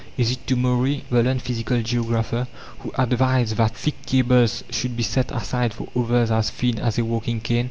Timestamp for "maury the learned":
0.55-1.43